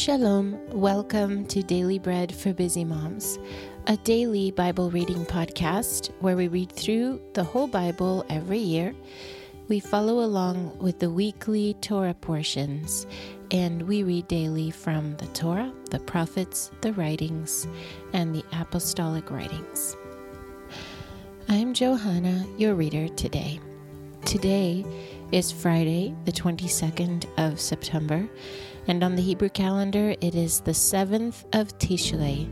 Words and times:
Shalom, 0.00 0.58
welcome 0.70 1.44
to 1.48 1.62
Daily 1.62 1.98
Bread 1.98 2.34
for 2.34 2.54
Busy 2.54 2.86
Moms, 2.86 3.38
a 3.86 3.98
daily 3.98 4.50
Bible 4.50 4.90
reading 4.90 5.26
podcast 5.26 6.10
where 6.20 6.36
we 6.38 6.48
read 6.48 6.72
through 6.72 7.20
the 7.34 7.44
whole 7.44 7.66
Bible 7.66 8.24
every 8.30 8.60
year. 8.60 8.94
We 9.68 9.78
follow 9.78 10.24
along 10.24 10.78
with 10.78 11.00
the 11.00 11.10
weekly 11.10 11.74
Torah 11.82 12.14
portions, 12.14 13.06
and 13.50 13.82
we 13.82 14.02
read 14.02 14.26
daily 14.26 14.70
from 14.70 15.18
the 15.18 15.26
Torah, 15.26 15.70
the 15.90 16.00
prophets, 16.00 16.70
the 16.80 16.94
writings, 16.94 17.66
and 18.14 18.34
the 18.34 18.42
apostolic 18.54 19.30
writings. 19.30 19.98
I'm 21.46 21.74
Johanna, 21.74 22.46
your 22.56 22.74
reader 22.74 23.08
today. 23.08 23.60
Today 24.24 24.82
is 25.30 25.52
Friday, 25.52 26.14
the 26.24 26.32
22nd 26.32 27.26
of 27.36 27.60
September 27.60 28.26
and 28.86 29.02
on 29.02 29.16
the 29.16 29.22
Hebrew 29.22 29.48
calendar 29.48 30.14
it 30.20 30.34
is 30.34 30.60
the 30.60 30.72
7th 30.72 31.44
of 31.52 31.76
Tishrei. 31.78 32.48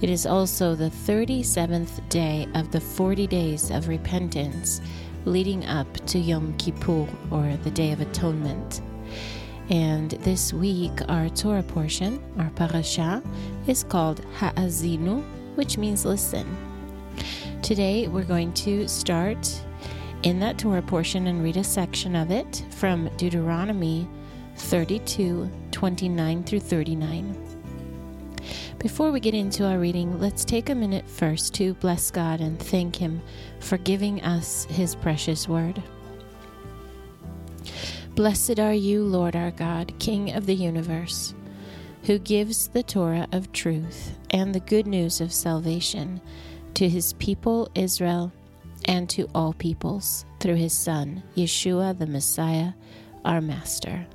It 0.00 0.08
is 0.08 0.26
also 0.26 0.74
the 0.74 0.90
37th 0.90 2.08
day 2.08 2.48
of 2.54 2.70
the 2.70 2.80
40 2.80 3.26
days 3.26 3.70
of 3.70 3.88
repentance 3.88 4.80
leading 5.24 5.64
up 5.66 5.92
to 6.06 6.18
Yom 6.18 6.56
Kippur, 6.56 7.06
or 7.30 7.56
the 7.62 7.70
Day 7.70 7.92
of 7.92 8.00
Atonement. 8.00 8.80
And 9.68 10.10
this 10.22 10.52
week, 10.52 10.92
our 11.08 11.28
Torah 11.28 11.62
portion, 11.62 12.22
our 12.38 12.50
parasha, 12.50 13.22
is 13.66 13.84
called 13.84 14.24
Ha'azinu, 14.36 15.22
which 15.54 15.78
means 15.78 16.04
listen. 16.04 16.56
Today, 17.62 18.08
we're 18.08 18.24
going 18.24 18.52
to 18.54 18.88
start 18.88 19.62
in 20.22 20.40
that 20.40 20.58
Torah 20.58 20.82
portion 20.82 21.26
and 21.26 21.42
read 21.42 21.56
a 21.56 21.64
section 21.64 22.16
of 22.16 22.30
it 22.30 22.64
from 22.70 23.08
Deuteronomy 23.16 24.08
32 24.60 25.50
29 25.70 26.44
through 26.44 26.60
39. 26.60 27.50
Before 28.78 29.10
we 29.12 29.20
get 29.20 29.34
into 29.34 29.66
our 29.66 29.78
reading, 29.78 30.18
let's 30.20 30.44
take 30.44 30.70
a 30.70 30.74
minute 30.74 31.08
first 31.08 31.52
to 31.54 31.74
bless 31.74 32.10
God 32.10 32.40
and 32.40 32.58
thank 32.58 32.96
Him 32.96 33.20
for 33.58 33.76
giving 33.76 34.22
us 34.22 34.64
His 34.70 34.94
precious 34.94 35.46
word. 35.46 35.82
Blessed 38.14 38.58
are 38.58 38.74
you, 38.74 39.04
Lord 39.04 39.36
our 39.36 39.50
God, 39.50 39.92
King 39.98 40.32
of 40.32 40.46
the 40.46 40.54
universe, 40.54 41.34
who 42.04 42.18
gives 42.18 42.68
the 42.68 42.82
Torah 42.82 43.28
of 43.32 43.52
truth 43.52 44.18
and 44.30 44.54
the 44.54 44.60
good 44.60 44.86
news 44.86 45.20
of 45.20 45.32
salvation 45.32 46.20
to 46.74 46.88
His 46.88 47.12
people 47.14 47.70
Israel 47.74 48.32
and 48.86 49.10
to 49.10 49.28
all 49.34 49.52
peoples 49.52 50.24
through 50.38 50.56
His 50.56 50.72
Son, 50.72 51.22
Yeshua 51.36 51.98
the 51.98 52.06
Messiah, 52.06 52.72
our 53.24 53.40
Master. 53.40 54.06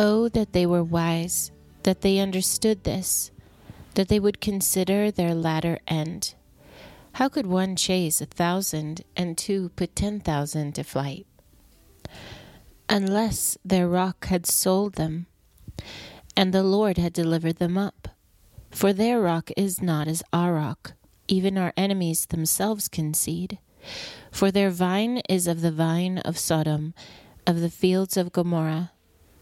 Oh, 0.00 0.28
that 0.28 0.52
they 0.52 0.64
were 0.64 0.84
wise, 0.84 1.50
that 1.82 2.02
they 2.02 2.20
understood 2.20 2.84
this, 2.84 3.32
that 3.96 4.06
they 4.06 4.20
would 4.20 4.40
consider 4.40 5.10
their 5.10 5.34
latter 5.34 5.80
end. 5.88 6.36
How 7.14 7.28
could 7.28 7.48
one 7.48 7.74
chase 7.74 8.20
a 8.20 8.26
thousand 8.26 9.02
and 9.16 9.36
two 9.36 9.70
put 9.70 9.96
ten 9.96 10.20
thousand 10.20 10.76
to 10.76 10.84
flight? 10.84 11.26
Unless 12.88 13.58
their 13.64 13.88
rock 13.88 14.26
had 14.26 14.46
sold 14.46 14.94
them, 14.94 15.26
and 16.36 16.54
the 16.54 16.62
Lord 16.62 16.96
had 16.96 17.12
delivered 17.12 17.56
them 17.56 17.76
up. 17.76 18.06
For 18.70 18.92
their 18.92 19.20
rock 19.20 19.50
is 19.56 19.82
not 19.82 20.06
as 20.06 20.22
our 20.32 20.54
rock, 20.54 20.92
even 21.26 21.58
our 21.58 21.72
enemies 21.76 22.26
themselves 22.26 22.86
concede. 22.86 23.58
For 24.30 24.52
their 24.52 24.70
vine 24.70 25.22
is 25.28 25.48
of 25.48 25.60
the 25.60 25.72
vine 25.72 26.18
of 26.18 26.38
Sodom, 26.38 26.94
of 27.48 27.60
the 27.60 27.68
fields 27.70 28.16
of 28.16 28.30
Gomorrah. 28.30 28.92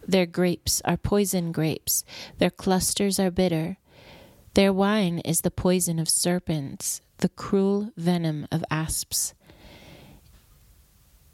Their 0.07 0.25
grapes 0.25 0.81
are 0.85 0.97
poison 0.97 1.51
grapes, 1.51 2.05
their 2.37 2.49
clusters 2.49 3.19
are 3.19 3.31
bitter. 3.31 3.77
Their 4.53 4.71
wine 4.71 5.19
is 5.19 5.41
the 5.41 5.51
poison 5.51 5.99
of 5.99 6.09
serpents, 6.09 7.01
the 7.17 7.29
cruel 7.29 7.91
venom 7.97 8.47
of 8.51 8.63
asps. 8.71 9.33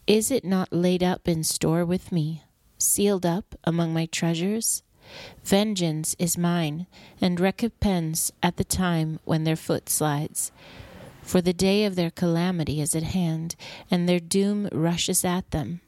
Is 0.08 0.32
it 0.32 0.44
not 0.44 0.74
laid 0.74 1.04
up 1.04 1.28
in 1.28 1.44
store 1.44 1.86
with 1.86 2.12
me, 2.12 2.44
sealed 2.78 3.26
up 3.26 3.56
among 3.64 3.94
my 3.94 4.08
treasures? 4.08 4.84
Vengeance 5.44 6.16
is 6.18 6.38
mine, 6.38 6.88
and 7.22 7.40
recompense 7.40 8.32
at 8.42 8.58
the 8.58 8.64
time 8.64 9.20
when 9.24 9.44
their 9.44 9.56
foot 9.56 9.88
slides. 9.88 10.52
For 11.22 11.42
the 11.42 11.54
day 11.54 11.86
of 11.86 11.96
their 11.96 12.12
calamity 12.12 12.82
is 12.82 12.96
at 12.96 13.04
hand, 13.04 13.56
and 13.90 14.10
their 14.10 14.20
doom 14.20 14.68
rushes 14.72 15.24
at 15.24 15.52
them. 15.52 15.82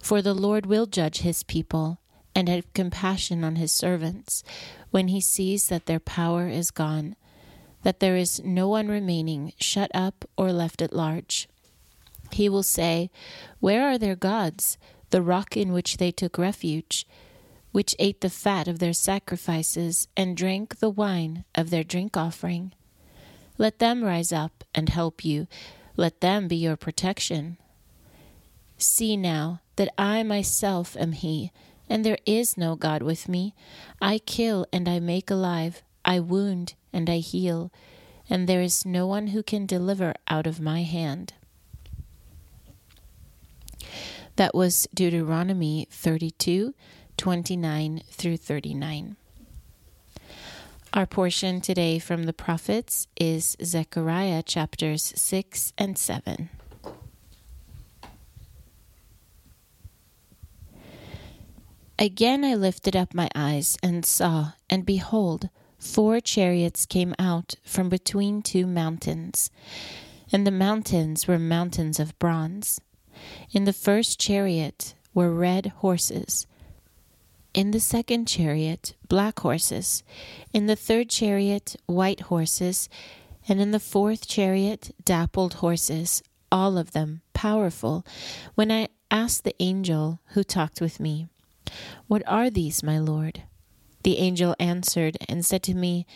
For 0.00 0.22
the 0.22 0.34
Lord 0.34 0.66
will 0.66 0.86
judge 0.86 1.18
his 1.18 1.42
people 1.42 1.98
and 2.34 2.48
have 2.48 2.72
compassion 2.74 3.44
on 3.44 3.56
his 3.56 3.72
servants 3.72 4.42
when 4.90 5.08
he 5.08 5.20
sees 5.20 5.68
that 5.68 5.86
their 5.86 6.00
power 6.00 6.48
is 6.48 6.70
gone, 6.70 7.16
that 7.82 8.00
there 8.00 8.16
is 8.16 8.42
no 8.44 8.68
one 8.68 8.88
remaining 8.88 9.52
shut 9.58 9.90
up 9.94 10.24
or 10.36 10.52
left 10.52 10.82
at 10.82 10.92
large. 10.92 11.48
He 12.32 12.48
will 12.48 12.62
say, 12.62 13.10
Where 13.60 13.86
are 13.88 13.98
their 13.98 14.16
gods, 14.16 14.78
the 15.10 15.22
rock 15.22 15.56
in 15.56 15.72
which 15.72 15.98
they 15.98 16.10
took 16.10 16.38
refuge, 16.38 17.06
which 17.72 17.94
ate 17.98 18.20
the 18.20 18.30
fat 18.30 18.68
of 18.68 18.78
their 18.78 18.92
sacrifices 18.92 20.08
and 20.16 20.36
drank 20.36 20.78
the 20.78 20.90
wine 20.90 21.44
of 21.54 21.70
their 21.70 21.84
drink 21.84 22.16
offering? 22.16 22.72
Let 23.58 23.78
them 23.78 24.02
rise 24.02 24.32
up 24.32 24.64
and 24.74 24.88
help 24.88 25.24
you. 25.24 25.46
Let 25.96 26.20
them 26.20 26.48
be 26.48 26.56
your 26.56 26.76
protection. 26.76 27.58
See 28.84 29.16
now 29.16 29.62
that 29.76 29.88
I 29.96 30.22
myself 30.22 30.94
am 30.98 31.12
He, 31.12 31.50
and 31.88 32.04
there 32.04 32.18
is 32.26 32.58
no 32.58 32.76
God 32.76 33.02
with 33.02 33.30
me. 33.30 33.54
I 34.00 34.18
kill 34.18 34.66
and 34.74 34.86
I 34.86 35.00
make 35.00 35.30
alive, 35.30 35.82
I 36.04 36.20
wound 36.20 36.74
and 36.92 37.08
I 37.08 37.16
heal, 37.16 37.72
and 38.28 38.46
there 38.46 38.60
is 38.60 38.84
no 38.84 39.06
one 39.06 39.28
who 39.28 39.42
can 39.42 39.64
deliver 39.64 40.12
out 40.28 40.46
of 40.46 40.60
my 40.60 40.82
hand. 40.82 41.32
That 44.36 44.54
was 44.54 44.86
Deuteronomy 44.92 45.88
32 45.90 46.74
29 47.16 48.02
through 48.10 48.36
39. 48.36 49.16
Our 50.92 51.06
portion 51.06 51.62
today 51.62 51.98
from 51.98 52.24
the 52.24 52.34
prophets 52.34 53.08
is 53.16 53.56
Zechariah 53.64 54.42
chapters 54.42 55.14
6 55.16 55.72
and 55.78 55.96
7. 55.96 56.50
Again 61.98 62.44
I 62.44 62.54
lifted 62.54 62.96
up 62.96 63.14
my 63.14 63.30
eyes 63.36 63.78
and 63.82 64.04
saw, 64.04 64.52
and 64.68 64.84
behold, 64.84 65.48
four 65.78 66.20
chariots 66.20 66.86
came 66.86 67.14
out 67.20 67.54
from 67.64 67.88
between 67.88 68.42
two 68.42 68.66
mountains, 68.66 69.50
and 70.32 70.44
the 70.44 70.50
mountains 70.50 71.28
were 71.28 71.38
mountains 71.38 72.00
of 72.00 72.18
bronze. 72.18 72.80
In 73.52 73.64
the 73.64 73.72
first 73.72 74.18
chariot 74.18 74.94
were 75.14 75.30
red 75.30 75.66
horses, 75.66 76.48
in 77.54 77.70
the 77.70 77.78
second 77.78 78.26
chariot 78.26 78.94
black 79.08 79.38
horses, 79.38 80.02
in 80.52 80.66
the 80.66 80.74
third 80.74 81.08
chariot 81.08 81.76
white 81.86 82.22
horses, 82.22 82.88
and 83.48 83.60
in 83.60 83.70
the 83.70 83.78
fourth 83.78 84.26
chariot 84.26 84.92
dappled 85.04 85.54
horses, 85.54 86.24
all 86.50 86.76
of 86.76 86.90
them 86.90 87.22
powerful. 87.32 88.04
When 88.56 88.72
I 88.72 88.88
asked 89.12 89.44
the 89.44 89.54
angel 89.60 90.18
who 90.32 90.42
talked 90.42 90.80
with 90.80 90.98
me, 90.98 91.28
what 92.06 92.22
are 92.26 92.50
these, 92.50 92.82
my 92.82 92.98
Lord? 92.98 93.42
The 94.02 94.18
angel 94.18 94.54
answered 94.58 95.16
and 95.28 95.44
said 95.44 95.62
to 95.64 95.74
me, 95.74 96.06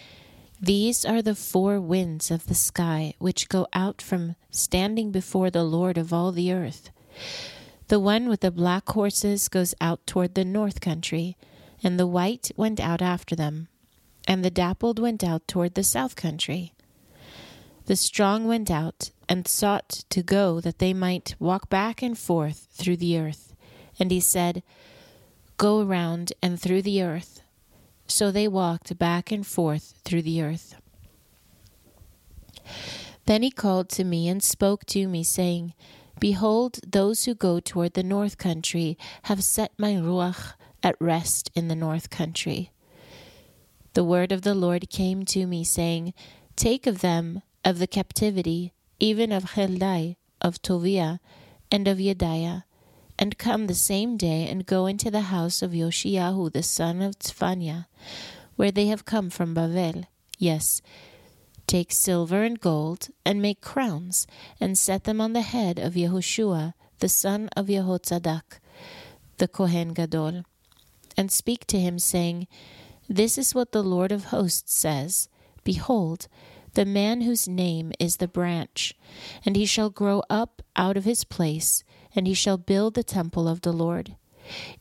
These 0.60 1.04
are 1.04 1.22
the 1.22 1.34
four 1.34 1.80
winds 1.80 2.30
of 2.30 2.46
the 2.46 2.54
sky 2.54 3.14
which 3.18 3.48
go 3.48 3.66
out 3.72 4.02
from 4.02 4.36
standing 4.50 5.10
before 5.10 5.50
the 5.50 5.64
Lord 5.64 5.96
of 5.96 6.12
all 6.12 6.32
the 6.32 6.52
earth. 6.52 6.90
The 7.88 7.98
one 7.98 8.28
with 8.28 8.40
the 8.40 8.50
black 8.50 8.88
horses 8.90 9.48
goes 9.48 9.74
out 9.80 10.06
toward 10.06 10.34
the 10.34 10.44
north 10.44 10.80
country, 10.80 11.36
and 11.82 11.98
the 11.98 12.06
white 12.06 12.50
went 12.56 12.80
out 12.80 13.00
after 13.00 13.34
them, 13.34 13.68
and 14.26 14.44
the 14.44 14.50
dappled 14.50 14.98
went 14.98 15.24
out 15.24 15.48
toward 15.48 15.74
the 15.74 15.82
south 15.82 16.14
country. 16.14 16.74
The 17.86 17.96
strong 17.96 18.46
went 18.46 18.70
out 18.70 19.10
and 19.30 19.48
sought 19.48 20.04
to 20.10 20.22
go 20.22 20.60
that 20.60 20.78
they 20.78 20.92
might 20.92 21.34
walk 21.38 21.70
back 21.70 22.02
and 22.02 22.18
forth 22.18 22.68
through 22.72 22.98
the 22.98 23.18
earth. 23.18 23.54
And 23.98 24.10
he 24.10 24.20
said, 24.20 24.62
go 25.58 25.80
around 25.80 26.32
and 26.42 26.58
through 26.58 26.82
the 26.82 27.02
earth. 27.02 27.42
So 28.06 28.30
they 28.30 28.48
walked 28.48 28.96
back 28.98 29.30
and 29.30 29.46
forth 29.46 30.00
through 30.04 30.22
the 30.22 30.40
earth. 30.42 30.76
Then 33.26 33.42
he 33.42 33.50
called 33.50 33.90
to 33.90 34.04
me 34.04 34.28
and 34.28 34.42
spoke 34.42 34.86
to 34.86 35.06
me, 35.06 35.22
saying, 35.22 35.74
Behold, 36.18 36.80
those 36.86 37.24
who 37.24 37.34
go 37.34 37.60
toward 37.60 37.92
the 37.92 38.02
north 38.02 38.38
country 38.38 38.96
have 39.24 39.44
set 39.44 39.72
my 39.76 39.92
Ruach 39.92 40.54
at 40.82 40.96
rest 40.98 41.50
in 41.54 41.68
the 41.68 41.76
north 41.76 42.08
country. 42.08 42.70
The 43.92 44.04
word 44.04 44.32
of 44.32 44.42
the 44.42 44.54
Lord 44.54 44.88
came 44.90 45.24
to 45.26 45.46
me, 45.46 45.64
saying, 45.64 46.14
Take 46.56 46.86
of 46.86 47.00
them 47.00 47.42
of 47.64 47.78
the 47.78 47.86
captivity, 47.86 48.72
even 48.98 49.32
of 49.32 49.52
Heldai, 49.52 50.16
of 50.40 50.62
Toviah, 50.62 51.18
and 51.70 51.86
of 51.86 51.98
Yedaiah, 51.98 52.64
and 53.18 53.38
come 53.38 53.66
the 53.66 53.74
same 53.74 54.16
day 54.16 54.46
and 54.48 54.66
go 54.66 54.86
into 54.86 55.10
the 55.10 55.22
house 55.22 55.62
of 55.62 55.72
Yoshiyahu 55.72 56.52
the 56.52 56.62
son 56.62 57.02
of 57.02 57.18
Tzphania, 57.18 57.86
where 58.56 58.70
they 58.70 58.86
have 58.86 59.04
come 59.04 59.30
from 59.30 59.54
Bavel. 59.54 60.06
Yes, 60.38 60.80
take 61.66 61.92
silver 61.92 62.42
and 62.42 62.60
gold, 62.60 63.08
and 63.24 63.42
make 63.42 63.60
crowns, 63.60 64.26
and 64.60 64.78
set 64.78 65.04
them 65.04 65.20
on 65.20 65.32
the 65.32 65.42
head 65.42 65.78
of 65.78 65.94
Yehoshua 65.94 66.74
the 67.00 67.08
son 67.08 67.48
of 67.56 67.66
Yehotzadak, 67.66 68.58
the 69.38 69.48
Kohen 69.48 69.92
Gadol, 69.92 70.44
and 71.16 71.30
speak 71.30 71.66
to 71.66 71.78
him, 71.78 71.98
saying, 71.98 72.46
This 73.08 73.38
is 73.38 73.54
what 73.54 73.72
the 73.72 73.82
Lord 73.82 74.12
of 74.12 74.26
hosts 74.26 74.74
says 74.74 75.28
Behold, 75.64 76.28
the 76.74 76.84
man 76.84 77.22
whose 77.22 77.48
name 77.48 77.92
is 77.98 78.16
the 78.16 78.28
branch, 78.28 78.94
and 79.44 79.56
he 79.56 79.66
shall 79.66 79.90
grow 79.90 80.22
up 80.28 80.62
out 80.76 80.96
of 80.96 81.04
his 81.04 81.24
place 81.24 81.84
and 82.18 82.26
he 82.26 82.34
shall 82.34 82.58
build 82.58 82.94
the 82.94 83.04
temple 83.04 83.46
of 83.46 83.60
the 83.60 83.72
Lord. 83.72 84.16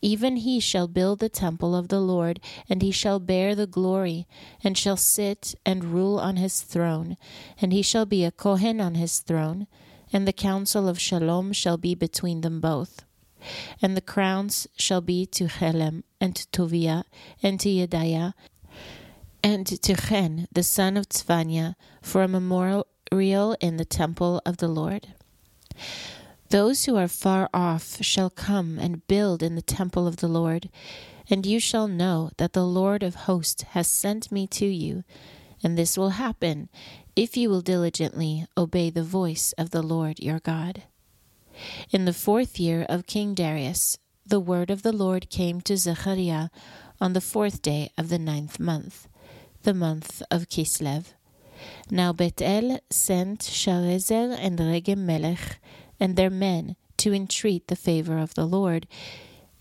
Even 0.01 0.37
he 0.37 0.59
shall 0.59 0.87
build 0.87 1.19
the 1.19 1.29
temple 1.29 1.75
of 1.75 1.89
the 1.89 1.99
Lord, 1.99 2.39
and 2.67 2.81
he 2.81 2.89
shall 2.89 3.19
bear 3.19 3.53
the 3.53 3.67
glory, 3.67 4.25
and 4.63 4.75
shall 4.75 4.97
sit 4.97 5.53
and 5.63 5.93
rule 5.93 6.19
on 6.19 6.37
his 6.37 6.61
throne, 6.61 7.15
and 7.61 7.71
he 7.71 7.83
shall 7.83 8.07
be 8.07 8.25
a 8.25 8.31
Kohen 8.31 8.81
on 8.81 8.95
his 8.95 9.19
throne, 9.19 9.67
and 10.11 10.27
the 10.27 10.33
counsel 10.33 10.89
of 10.89 10.99
Shalom 10.99 11.53
shall 11.53 11.77
be 11.77 11.93
between 11.93 12.41
them 12.41 12.59
both. 12.59 13.05
And 13.83 13.95
the 13.95 14.01
crowns 14.01 14.65
shall 14.75 15.01
be 15.01 15.27
to 15.27 15.45
Helem, 15.45 16.01
and 16.19 16.35
to 16.35 16.47
Toviah, 16.47 17.03
and 17.43 17.59
to 17.59 17.69
Yedaiah, 17.69 18.33
and 19.43 19.67
to 19.67 19.77
Chen, 19.77 20.47
the 20.51 20.63
son 20.63 20.97
of 20.97 21.07
Tzvania, 21.07 21.75
for 22.01 22.23
a 22.23 22.27
memorial 22.27 22.87
in 23.61 23.77
the 23.77 23.85
temple 23.85 24.41
of 24.43 24.57
the 24.57 24.67
Lord. 24.67 25.09
Those 26.49 26.85
who 26.85 26.95
are 26.95 27.09
far 27.09 27.49
off 27.53 28.01
shall 28.01 28.29
come 28.29 28.79
and 28.79 29.05
build 29.07 29.43
in 29.43 29.55
the 29.55 29.61
temple 29.61 30.07
of 30.07 30.17
the 30.17 30.29
Lord, 30.29 30.69
and 31.29 31.45
you 31.45 31.59
shall 31.59 31.89
know 31.89 32.31
that 32.37 32.53
the 32.53 32.65
Lord 32.65 33.03
of 33.03 33.15
hosts 33.15 33.63
has 33.63 33.87
sent 33.87 34.31
me 34.31 34.47
to 34.47 34.65
you. 34.65 35.03
And 35.61 35.77
this 35.77 35.97
will 35.97 36.11
happen 36.11 36.69
if 37.15 37.35
you 37.35 37.49
will 37.49 37.61
diligently 37.61 38.45
obey 38.57 38.89
the 38.89 39.03
voice 39.03 39.53
of 39.57 39.71
the 39.71 39.81
Lord 39.81 40.19
your 40.19 40.39
God. 40.39 40.83
In 41.89 42.05
the 42.05 42.13
fourth 42.13 42.59
year 42.59 42.85
of 42.87 43.07
King 43.07 43.33
Darius, 43.33 43.97
the 44.25 44.39
word 44.39 44.69
of 44.69 44.83
the 44.83 44.93
Lord 44.93 45.29
came 45.29 45.59
to 45.61 45.75
Zechariah 45.75 46.49
on 47.01 47.13
the 47.13 47.21
fourth 47.21 47.61
day 47.61 47.91
of 47.97 48.09
the 48.09 48.19
ninth 48.19 48.59
month, 48.59 49.07
the 49.63 49.73
month 49.73 50.21
of 50.31 50.47
Kislev. 50.47 51.13
Now 51.89 52.13
Bethel 52.13 52.79
sent 52.89 53.39
Sharezer 53.39 54.37
and 54.39 54.59
Regem 54.59 54.99
Melech 54.99 55.59
and 55.99 56.15
their 56.15 56.29
men 56.29 56.75
to 56.97 57.13
entreat 57.13 57.67
the 57.67 57.75
favor 57.75 58.17
of 58.17 58.33
the 58.33 58.45
Lord, 58.45 58.87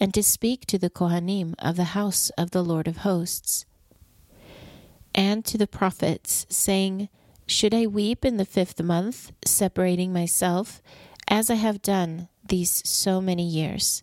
and 0.01 0.13
to 0.15 0.23
speak 0.23 0.67
to 0.67 0.79
the 0.79 0.91
Kohanim 0.91 1.55
of 1.59 1.77
the 1.77 1.85
house 1.85 2.31
of 2.31 2.51
the 2.51 2.63
Lord 2.63 2.89
of 2.89 2.99
hosts, 2.99 3.67
and 5.15 5.45
to 5.47 5.57
the 5.57 5.67
prophets, 5.67 6.47
saying, 6.49 7.09
Should 7.47 7.75
I 7.75 7.87
weep 7.87 8.25
in 8.25 8.37
the 8.37 8.45
fifth 8.45 8.83
month, 8.83 9.33
separating 9.45 10.13
myself, 10.13 10.83
as 11.29 11.51
I 11.51 11.55
have 11.55 11.81
done 11.83 12.29
these 12.47 12.87
so 12.89 13.21
many 13.21 13.47
years? 13.47 14.03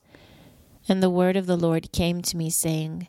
And 0.90 1.02
the 1.02 1.10
word 1.10 1.38
of 1.38 1.46
the 1.46 1.56
Lord 1.56 1.92
came 1.92 2.22
to 2.24 2.38
me, 2.38 2.50
saying, 2.50 3.08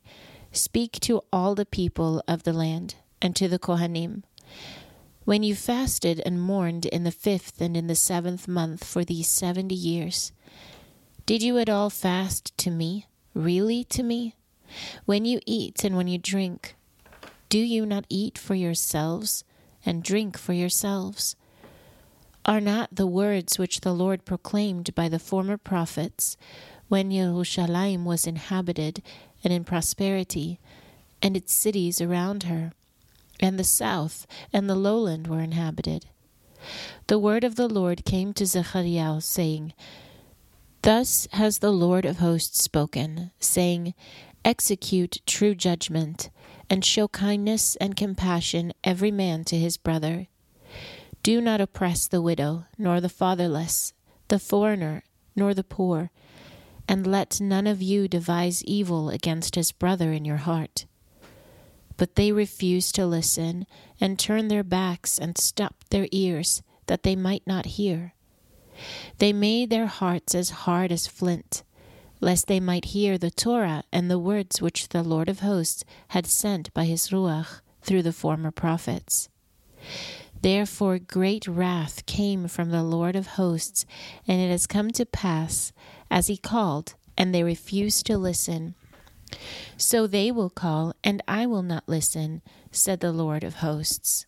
Speak 0.53 0.93
to 1.01 1.23
all 1.33 1.55
the 1.55 1.67
people 1.67 2.23
of 2.29 2.43
the 2.43 2.53
land, 2.53 2.97
and 3.21 3.35
to 3.37 3.49
the 3.49 3.59
Kohanim 3.59 4.23
when 5.25 5.43
you 5.43 5.55
fasted 5.55 6.21
and 6.27 6.41
mourned 6.41 6.87
in 6.87 7.05
the 7.05 7.11
fifth 7.11 7.61
and 7.61 7.77
in 7.77 7.87
the 7.87 7.95
seventh 7.95 8.47
month 8.47 8.85
for 8.85 9.05
these 9.05 9.29
seventy 9.29 9.75
years, 9.75 10.33
did 11.27 11.43
you 11.43 11.59
at 11.59 11.71
all 11.71 11.89
fast 11.89 12.57
to 12.59 12.71
me, 12.71 13.07
really 13.33 13.85
to 13.85 14.03
me? 14.03 14.35
When 15.07 15.25
you 15.25 15.41
eat 15.47 15.85
and 15.85 15.97
when 15.97 16.09
you 16.09 16.19
drink, 16.19 16.75
do 17.49 17.59
you 17.59 17.87
not 17.87 18.05
eat 18.09 18.37
for 18.37 18.55
yourselves 18.55 19.45
and 19.87 20.03
drink 20.03 20.37
for 20.37 20.53
yourselves? 20.53 21.37
Are 22.45 22.61
not 22.61 22.95
the 22.95 23.07
words 23.07 23.59
which 23.59 23.81
the 23.81 23.95
Lord 23.95 24.27
proclaimed 24.27 24.95
by 24.95 25.09
the 25.09 25.19
former 25.19 25.57
prophets 25.57 26.37
when 26.89 27.11
Jerusalem 27.11 28.05
was 28.05 28.27
inhabited 28.27 29.03
and 29.43 29.53
in 29.53 29.65
prosperity, 29.65 30.61
and 31.23 31.37
its 31.37 31.55
cities 31.55 32.03
around 32.03 32.43
her? 32.43 32.73
And 33.41 33.59
the 33.59 33.65
south 33.65 34.27
and 34.53 34.69
the 34.69 34.75
lowland 34.75 35.27
were 35.27 35.41
inhabited. 35.41 36.07
The 37.07 37.19
word 37.19 37.45
of 37.45 37.57
the 37.57 37.69
Lord 37.69 38.05
came 38.05 38.33
to 38.35 38.47
Zechariah, 38.47 39.21
saying, 39.21 39.75
Thus 40.83 41.29
has 41.33 41.59
the 41.59 41.73
Lord 41.73 42.05
of 42.05 42.19
hosts 42.19 42.63
spoken, 42.63 43.31
saying, 43.39 43.95
Execute 44.45 45.23
true 45.27 45.55
judgment, 45.55 46.31
and 46.69 46.85
show 46.85 47.09
kindness 47.09 47.77
and 47.77 47.97
compassion 47.97 48.73
every 48.83 49.11
man 49.11 49.45
to 49.45 49.57
his 49.57 49.77
brother. 49.77 50.27
Do 51.23 51.41
not 51.41 51.61
oppress 51.61 52.07
the 52.07 52.21
widow, 52.21 52.67
nor 52.77 53.01
the 53.01 53.09
fatherless, 53.09 53.95
the 54.29 54.39
foreigner, 54.39 55.05
nor 55.35 55.55
the 55.55 55.65
poor, 55.65 56.11
and 56.87 57.07
let 57.07 57.41
none 57.41 57.67
of 57.67 57.81
you 57.81 58.09
devise 58.09 58.63
evil 58.65 59.09
against 59.09 59.55
his 59.55 59.73
brother 59.73 60.13
in 60.13 60.25
your 60.25 60.37
heart. 60.39 60.85
But 61.97 62.17
they 62.17 62.33
refused 62.33 62.95
to 62.97 63.07
listen, 63.07 63.67
and 64.01 64.19
turned 64.19 64.51
their 64.51 64.65
backs 64.65 65.19
and 65.19 65.39
stopped 65.39 65.91
their 65.91 66.09
ears, 66.11 66.63
that 66.87 67.03
they 67.03 67.17
might 67.17 67.47
not 67.47 67.67
hear. 67.67 68.15
They 69.19 69.33
made 69.33 69.71
their 69.71 69.87
hearts 69.87 70.35
as 70.35 70.51
hard 70.51 70.91
as 70.91 71.07
flint, 71.07 71.63
lest 72.21 72.47
they 72.47 72.61
might 72.61 72.87
hear 72.87 73.17
the 73.17 73.31
Torah 73.31 73.85
and 73.93 74.11
the 74.11 74.19
words 74.19 74.61
which 74.61 74.89
the 74.89 75.03
Lord 75.03 75.29
of 75.29 75.41
hosts 75.41 75.85
had 76.09 76.27
sent 76.27 76.73
by 76.75 76.85
his 76.85 77.11
Ruach 77.11 77.61
through 77.83 78.03
the 78.03 78.13
former 78.13 78.51
prophets. 78.51 79.29
Therefore 80.41 80.99
great 80.99 81.47
wrath 81.47 82.05
came 82.07 82.49
from 82.49 82.71
the 82.71 82.83
Lord 82.83 83.17
of 83.17 83.29
hosts, 83.29 83.87
and 84.27 84.41
it 84.41 84.51
has 84.51 84.67
come 84.67 84.91
to 84.93 85.07
pass, 85.07 85.73
as 86.11 86.27
he 86.27 86.37
called, 86.37 86.95
and 87.17 87.35
they 87.35 87.43
refused 87.43 88.07
to 88.07 88.19
listen 88.19 88.75
so 89.77 90.07
they 90.07 90.31
will 90.31 90.51
call, 90.51 90.95
and 91.03 91.23
I 91.27 91.47
will 91.47 91.63
not 91.63 91.89
listen, 91.89 92.43
said 92.71 93.01
the 93.01 93.13
Lord 93.13 93.45
of 93.45 93.57
hosts. 93.57 94.27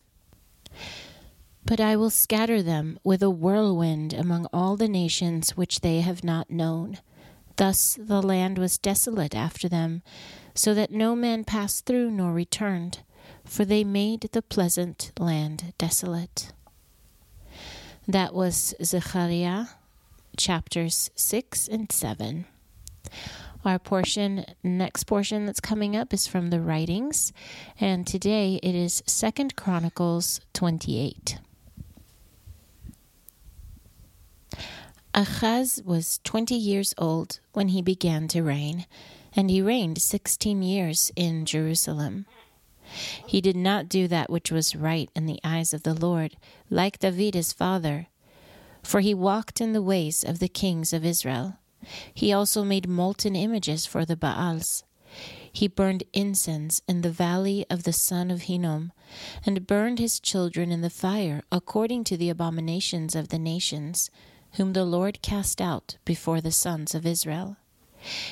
But 1.65 1.79
I 1.79 1.95
will 1.95 2.09
scatter 2.09 2.61
them 2.61 2.99
with 3.03 3.21
a 3.21 3.29
whirlwind 3.29 4.13
among 4.13 4.47
all 4.53 4.77
the 4.77 4.87
nations 4.87 5.57
which 5.57 5.81
they 5.81 6.01
have 6.01 6.23
not 6.23 6.49
known. 6.49 6.99
Thus 7.57 7.97
the 7.99 8.21
land 8.21 8.57
was 8.57 8.77
desolate 8.77 9.35
after 9.35 9.67
them, 9.67 10.01
so 10.53 10.73
that 10.73 10.91
no 10.91 11.15
man 11.15 11.43
passed 11.43 11.85
through 11.85 12.11
nor 12.11 12.31
returned, 12.31 12.99
for 13.43 13.65
they 13.65 13.83
made 13.83 14.21
the 14.31 14.41
pleasant 14.41 15.11
land 15.19 15.73
desolate. 15.77 16.53
That 18.07 18.33
was 18.33 18.73
Zechariah 18.81 19.65
chapters 20.37 21.09
6 21.15 21.67
and 21.67 21.91
7. 21.91 22.45
Our 23.67 23.79
portion, 23.79 24.45
next 24.63 25.03
portion 25.03 25.45
that's 25.45 25.59
coming 25.59 25.93
up 25.93 26.13
is 26.13 26.25
from 26.25 26.51
the 26.51 26.61
writings, 26.61 27.33
and 27.81 28.07
today 28.07 28.61
it 28.63 28.73
is 28.73 29.03
Second 29.05 29.57
Chronicles 29.57 30.39
28. 30.53 31.37
Achaz 35.13 35.83
was 35.83 36.21
20 36.23 36.55
years 36.55 36.93
old 36.97 37.41
when 37.51 37.67
he 37.67 37.81
began 37.81 38.29
to 38.29 38.41
reign, 38.41 38.85
and 39.35 39.49
he 39.49 39.61
reigned 39.61 40.01
16 40.01 40.63
years 40.63 41.11
in 41.17 41.45
Jerusalem. 41.45 42.25
He 43.25 43.41
did 43.41 43.57
not 43.57 43.89
do 43.89 44.07
that 44.07 44.29
which 44.29 44.49
was 44.49 44.77
right 44.77 45.09
in 45.13 45.25
the 45.25 45.41
eyes 45.43 45.73
of 45.73 45.83
the 45.83 45.93
Lord, 45.93 46.37
like 46.69 46.99
David 46.99 47.33
his 47.33 47.51
father, 47.51 48.07
for 48.81 49.01
he 49.01 49.13
walked 49.13 49.59
in 49.59 49.73
the 49.73 49.81
ways 49.81 50.23
of 50.23 50.39
the 50.39 50.47
kings 50.47 50.93
of 50.93 51.03
Israel 51.03 51.57
he 52.13 52.33
also 52.33 52.63
made 52.63 52.87
molten 52.87 53.35
images 53.35 53.85
for 53.85 54.05
the 54.05 54.15
Baals. 54.15 54.83
He 55.51 55.67
burned 55.67 56.03
incense 56.13 56.81
in 56.87 57.01
the 57.01 57.09
valley 57.09 57.65
of 57.69 57.83
the 57.83 57.93
son 57.93 58.29
of 58.29 58.43
Hinnom, 58.43 58.91
and 59.45 59.65
burned 59.65 59.99
his 59.99 60.19
children 60.19 60.71
in 60.71 60.81
the 60.81 60.89
fire, 60.89 61.41
according 61.51 62.03
to 62.05 62.17
the 62.17 62.29
abominations 62.29 63.15
of 63.15 63.29
the 63.29 63.39
nations, 63.39 64.11
whom 64.53 64.73
the 64.73 64.85
Lord 64.85 65.21
cast 65.21 65.61
out 65.61 65.97
before 66.05 66.41
the 66.41 66.51
sons 66.51 66.93
of 66.93 67.05
Israel. 67.05 67.57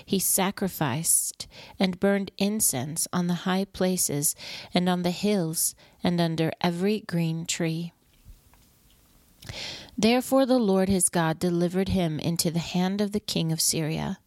He 0.05 0.19
sacrificed 0.19 1.47
and 1.79 1.99
burned 1.99 2.31
incense 2.37 3.07
on 3.11 3.27
the 3.27 3.45
high 3.45 3.65
places, 3.65 4.35
and 4.73 4.87
on 4.87 5.01
the 5.01 5.11
hills, 5.11 5.75
and 6.03 6.21
under 6.21 6.51
every 6.61 6.99
green 7.01 7.45
tree. 7.45 7.91
Therefore 9.97 10.45
the 10.45 10.59
Lord 10.59 10.89
his 10.89 11.07
God 11.09 11.39
delivered 11.39 11.89
him 11.89 12.19
into 12.19 12.51
the 12.51 12.59
hand 12.59 13.01
of 13.01 13.13
the 13.13 13.19
king 13.19 13.51
of 13.51 13.59
Syria. 13.61 14.19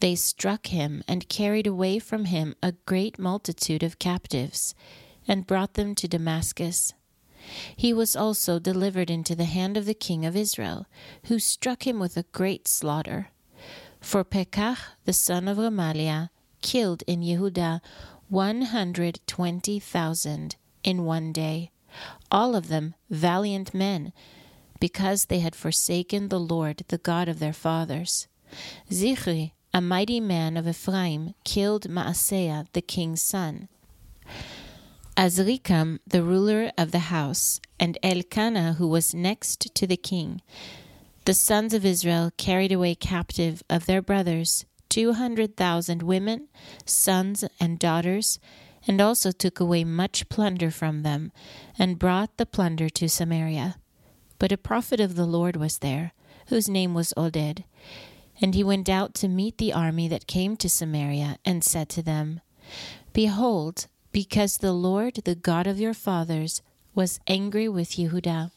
They 0.00 0.14
struck 0.14 0.68
him 0.68 1.02
and 1.08 1.28
carried 1.28 1.66
away 1.66 1.98
from 1.98 2.26
him 2.26 2.54
a 2.62 2.72
great 2.86 3.18
multitude 3.18 3.82
of 3.82 3.98
captives, 3.98 4.74
and 5.26 5.46
brought 5.46 5.74
them 5.74 5.94
to 5.96 6.06
Damascus. 6.06 6.92
He 7.76 7.92
was 7.92 8.16
also 8.16 8.58
delivered 8.58 9.10
into 9.10 9.34
the 9.34 9.44
hand 9.44 9.76
of 9.76 9.84
the 9.84 9.92
king 9.94 10.24
of 10.24 10.34
Israel, 10.36 10.86
who 11.24 11.38
struck 11.38 11.86
him 11.86 11.98
with 11.98 12.16
a 12.16 12.24
great 12.32 12.66
slaughter. 12.68 13.28
For 14.00 14.24
Pekah, 14.24 14.78
the 15.04 15.12
son 15.12 15.46
of 15.48 15.58
Remaliah, 15.58 16.30
killed 16.62 17.02
in 17.06 17.20
Yehuda 17.20 17.82
120,000 18.28 20.56
in 20.82 21.04
one 21.04 21.32
day, 21.32 21.70
all 22.30 22.56
of 22.56 22.68
them 22.68 22.94
valiant 23.10 23.74
men, 23.74 24.14
because 24.80 25.26
they 25.26 25.40
had 25.40 25.54
forsaken 25.54 26.28
the 26.28 26.40
Lord, 26.40 26.84
the 26.88 26.98
God 26.98 27.28
of 27.28 27.38
their 27.38 27.52
fathers. 27.52 28.28
Zichri, 28.90 29.52
a 29.72 29.80
mighty 29.80 30.20
man 30.20 30.56
of 30.56 30.68
Ephraim, 30.68 31.34
killed 31.44 31.88
Maaseiah, 31.88 32.66
the 32.72 32.82
king's 32.82 33.22
son. 33.22 33.68
Azrikam, 35.16 35.98
the 36.06 36.22
ruler 36.22 36.72
of 36.76 36.90
the 36.90 37.10
house, 37.10 37.60
and 37.78 37.98
Elkanah, 38.02 38.74
who 38.74 38.88
was 38.88 39.14
next 39.14 39.74
to 39.74 39.86
the 39.86 39.96
king, 39.96 40.42
the 41.24 41.34
sons 41.34 41.72
of 41.72 41.84
Israel 41.84 42.30
carried 42.36 42.72
away 42.72 42.94
captive 42.94 43.62
of 43.70 43.86
their 43.86 44.02
brothers 44.02 44.64
two 44.94 45.14
hundred 45.14 45.56
thousand 45.56 46.02
women, 46.02 46.46
sons, 46.86 47.44
and 47.58 47.80
daughters, 47.80 48.38
and 48.86 49.00
also 49.00 49.32
took 49.32 49.58
away 49.58 49.82
much 49.82 50.28
plunder 50.28 50.70
from 50.70 51.02
them, 51.02 51.32
and 51.76 51.98
brought 51.98 52.36
the 52.36 52.46
plunder 52.46 52.88
to 52.88 53.08
Samaria. 53.08 53.74
But 54.38 54.52
a 54.52 54.56
prophet 54.56 55.00
of 55.00 55.16
the 55.16 55.26
Lord 55.26 55.56
was 55.56 55.78
there, 55.78 56.12
whose 56.48 56.68
name 56.68 56.94
was 56.94 57.14
Oded. 57.16 57.64
And 58.40 58.54
he 58.54 58.64
went 58.64 58.88
out 58.88 59.14
to 59.14 59.28
meet 59.28 59.58
the 59.58 59.72
army 59.72 60.08
that 60.08 60.26
came 60.26 60.56
to 60.56 60.68
Samaria, 60.68 61.38
and 61.44 61.62
said 61.62 61.88
to 61.90 62.02
them, 62.02 62.40
Behold, 63.12 63.86
because 64.12 64.58
the 64.58 64.72
Lord, 64.72 65.14
the 65.24 65.34
God 65.34 65.66
of 65.66 65.78
your 65.78 65.94
fathers, 65.94 66.62
was 66.94 67.20
angry 67.26 67.68
with 67.68 67.90
Yehudah, 67.90 68.50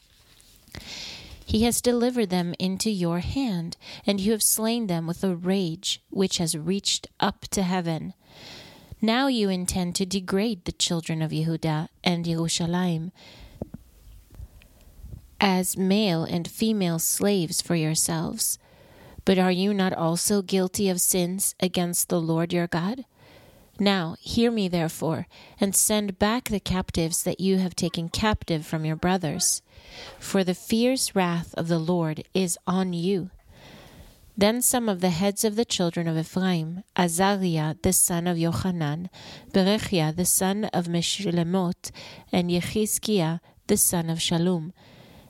he 1.48 1.62
has 1.62 1.80
delivered 1.80 2.28
them 2.28 2.54
into 2.58 2.90
your 2.90 3.20
hand, 3.20 3.78
and 4.06 4.20
you 4.20 4.32
have 4.32 4.42
slain 4.42 4.86
them 4.86 5.06
with 5.06 5.24
a 5.24 5.34
rage 5.34 6.02
which 6.10 6.36
has 6.36 6.54
reached 6.54 7.08
up 7.20 7.48
to 7.52 7.62
heaven. 7.62 8.12
Now 9.00 9.28
you 9.28 9.48
intend 9.48 9.94
to 9.96 10.04
degrade 10.04 10.66
the 10.66 10.72
children 10.72 11.22
of 11.22 11.30
Yehudah 11.30 11.88
and 12.04 12.26
Jerusalem 12.26 13.12
as 15.40 15.76
male 15.76 16.24
and 16.24 16.48
female 16.48 16.98
slaves 16.98 17.60
for 17.60 17.74
yourselves. 17.74 18.58
But 19.24 19.38
are 19.38 19.52
you 19.52 19.74
not 19.74 19.92
also 19.92 20.42
guilty 20.42 20.88
of 20.88 21.00
sins 21.00 21.54
against 21.60 22.08
the 22.08 22.20
Lord 22.20 22.52
your 22.52 22.66
God? 22.66 23.04
Now 23.80 24.16
hear 24.18 24.50
me, 24.50 24.66
therefore, 24.66 25.28
and 25.60 25.74
send 25.74 26.18
back 26.18 26.48
the 26.48 26.58
captives 26.58 27.22
that 27.22 27.38
you 27.38 27.58
have 27.58 27.76
taken 27.76 28.08
captive 28.08 28.66
from 28.66 28.84
your 28.84 28.96
brothers, 28.96 29.62
for 30.18 30.42
the 30.42 30.54
fierce 30.54 31.14
wrath 31.14 31.54
of 31.54 31.68
the 31.68 31.78
Lord 31.78 32.24
is 32.34 32.58
on 32.66 32.92
you. 32.92 33.30
Then 34.36 34.62
some 34.62 34.88
of 34.88 35.00
the 35.00 35.10
heads 35.10 35.44
of 35.44 35.56
the 35.56 35.64
children 35.64 36.08
of 36.08 36.16
Ephraim, 36.16 36.84
Azariah 36.96 37.76
the 37.82 37.92
son 37.92 38.26
of 38.26 38.36
Yochanan, 38.36 39.08
Berechiah 39.52 40.14
the 40.14 40.24
son 40.24 40.66
of 40.66 40.86
Meshlemot, 40.86 41.90
and 42.32 42.50
Yechizkiah 42.50 43.40
the 43.66 43.76
son 43.76 44.08
of 44.08 44.18
Shallum, 44.18 44.72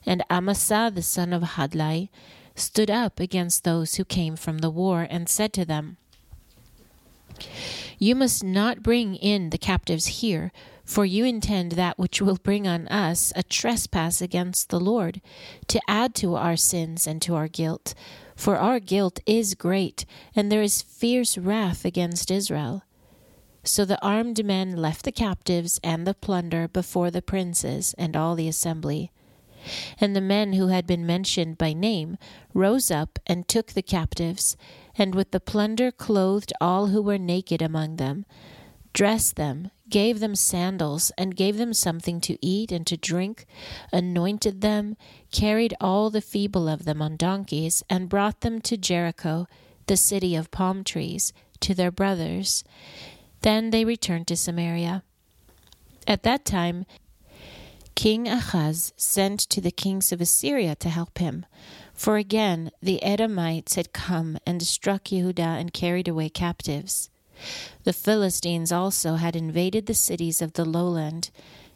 and 0.08 0.24
Amasa 0.30 0.90
the 0.92 1.02
son 1.02 1.34
of 1.34 1.42
Hadlai, 1.42 2.08
stood 2.56 2.90
up 2.90 3.20
against 3.20 3.62
those 3.62 3.96
who 3.96 4.04
came 4.04 4.36
from 4.36 4.58
the 4.58 4.70
war, 4.70 5.06
and 5.08 5.28
said 5.28 5.52
to 5.52 5.66
them, 5.66 5.98
You 7.98 8.14
must 8.14 8.42
not 8.42 8.82
bring 8.82 9.14
in 9.16 9.50
the 9.50 9.58
captives 9.58 10.06
here, 10.22 10.50
for 10.82 11.04
you 11.04 11.26
intend 11.26 11.72
that 11.72 11.98
which 11.98 12.22
will 12.22 12.38
bring 12.42 12.66
on 12.66 12.88
us 12.88 13.34
a 13.36 13.42
trespass 13.42 14.22
against 14.22 14.70
the 14.70 14.80
Lord, 14.80 15.20
to 15.66 15.80
add 15.86 16.14
to 16.16 16.36
our 16.36 16.56
sins 16.56 17.06
and 17.06 17.20
to 17.22 17.34
our 17.34 17.46
guilt. 17.46 17.94
For 18.34 18.56
our 18.56 18.80
guilt 18.80 19.20
is 19.26 19.54
great, 19.54 20.06
and 20.34 20.50
there 20.50 20.62
is 20.62 20.80
fierce 20.80 21.36
wrath 21.36 21.84
against 21.84 22.30
Israel. 22.30 22.82
So 23.62 23.84
the 23.84 24.02
armed 24.02 24.42
men 24.42 24.74
left 24.74 25.04
the 25.04 25.12
captives 25.12 25.78
and 25.84 26.06
the 26.06 26.14
plunder 26.14 26.66
before 26.66 27.10
the 27.10 27.20
princes 27.20 27.94
and 27.98 28.16
all 28.16 28.34
the 28.34 28.48
assembly. 28.48 29.12
And 30.00 30.14
the 30.14 30.20
men 30.20 30.52
who 30.52 30.68
had 30.68 30.86
been 30.86 31.06
mentioned 31.06 31.58
by 31.58 31.72
name 31.72 32.18
rose 32.54 32.90
up 32.90 33.18
and 33.26 33.46
took 33.46 33.72
the 33.72 33.82
captives, 33.82 34.56
and 34.96 35.14
with 35.14 35.30
the 35.30 35.40
plunder 35.40 35.90
clothed 35.90 36.52
all 36.60 36.88
who 36.88 37.02
were 37.02 37.18
naked 37.18 37.62
among 37.62 37.96
them, 37.96 38.24
dressed 38.92 39.36
them, 39.36 39.70
gave 39.88 40.20
them 40.20 40.34
sandals, 40.34 41.12
and 41.16 41.36
gave 41.36 41.56
them 41.56 41.72
something 41.72 42.20
to 42.20 42.36
eat 42.44 42.72
and 42.72 42.86
to 42.86 42.96
drink, 42.96 43.46
anointed 43.92 44.60
them, 44.60 44.96
carried 45.30 45.74
all 45.80 46.10
the 46.10 46.20
feeble 46.20 46.68
of 46.68 46.84
them 46.84 47.00
on 47.00 47.16
donkeys, 47.16 47.82
and 47.88 48.08
brought 48.08 48.40
them 48.40 48.60
to 48.60 48.76
Jericho, 48.76 49.46
the 49.86 49.96
city 49.96 50.34
of 50.34 50.50
palm 50.50 50.84
trees, 50.84 51.32
to 51.60 51.74
their 51.74 51.90
brothers. 51.90 52.64
Then 53.42 53.70
they 53.70 53.84
returned 53.84 54.26
to 54.28 54.36
Samaria. 54.36 55.02
At 56.06 56.22
that 56.24 56.44
time, 56.44 56.86
King 57.98 58.28
Ahaz 58.28 58.92
sent 58.96 59.40
to 59.40 59.60
the 59.60 59.72
kings 59.72 60.12
of 60.12 60.20
Assyria 60.20 60.76
to 60.76 60.88
help 60.88 61.18
him. 61.18 61.44
For 61.92 62.16
again 62.16 62.70
the 62.80 63.02
Edomites 63.02 63.74
had 63.74 63.92
come 63.92 64.38
and 64.46 64.62
struck 64.62 65.06
Yehudah 65.06 65.58
and 65.58 65.72
carried 65.72 66.06
away 66.06 66.28
captives. 66.28 67.10
The 67.82 67.92
Philistines 67.92 68.70
also 68.70 69.16
had 69.16 69.34
invaded 69.34 69.86
the 69.86 69.94
cities 69.94 70.40
of 70.40 70.52
the 70.52 70.64
lowland 70.64 71.30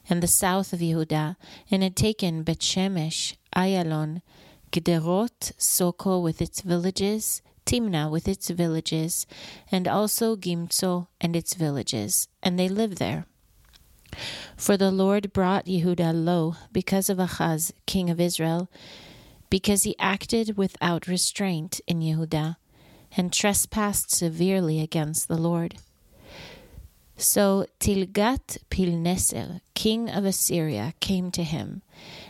and 0.08 0.22
the 0.22 0.28
south 0.28 0.72
of 0.72 0.78
Yehudah, 0.78 1.34
and 1.72 1.82
had 1.82 1.96
taken 1.96 2.44
Bethshemesh, 2.44 3.34
Ayalon, 3.56 4.22
Gederot, 4.70 5.50
Soko 5.58 6.20
with 6.20 6.40
its 6.40 6.60
villages, 6.60 7.42
Timnah 7.66 8.08
with 8.08 8.28
its 8.28 8.48
villages, 8.48 9.26
and 9.72 9.88
also 9.88 10.36
Gimzo 10.36 11.08
and 11.20 11.34
its 11.34 11.54
villages, 11.54 12.28
and 12.44 12.60
they 12.60 12.68
lived 12.68 12.98
there. 12.98 13.26
For 14.56 14.76
the 14.76 14.90
Lord 14.90 15.32
brought 15.32 15.66
Yehudah 15.66 16.12
low 16.12 16.56
because 16.72 17.08
of 17.08 17.18
Ahaz, 17.18 17.72
king 17.86 18.10
of 18.10 18.20
Israel, 18.20 18.70
because 19.50 19.82
he 19.82 19.98
acted 19.98 20.56
without 20.56 21.06
restraint 21.06 21.80
in 21.86 22.00
Yehudah, 22.00 22.56
and 23.16 23.32
trespassed 23.32 24.10
severely 24.10 24.80
against 24.80 25.28
the 25.28 25.36
Lord. 25.36 25.76
So 27.16 27.66
Tilgat 27.78 28.58
Pilneser, 28.70 29.60
king 29.74 30.08
of 30.08 30.24
Assyria, 30.24 30.94
came 31.00 31.30
to 31.32 31.44
him, 31.44 31.82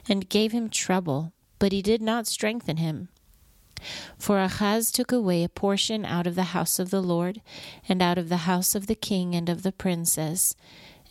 and 0.09 0.29
gave 0.29 0.53
him 0.53 0.69
trouble, 0.69 1.33
but 1.59 1.73
he 1.73 1.83
did 1.83 2.03
not 2.03 2.27
strengthen 2.27 2.79
him. 2.79 3.09
For 4.19 4.39
Ahaz 4.39 4.91
took 4.93 5.13
away 5.13 5.45
a 5.45 5.49
portion 5.49 6.05
out 6.05 6.27
of 6.27 6.35
the 6.35 6.53
house 6.55 6.79
of 6.79 6.91
the 6.91 7.03
Lord, 7.03 7.41
and 7.89 8.03
out 8.03 8.19
of 8.19 8.29
the 8.29 8.39
house 8.49 8.75
of 8.75 8.87
the 8.87 8.95
king 8.95 9.35
and 9.35 9.49
of 9.49 9.63
the 9.63 9.73
princes, 9.73 10.57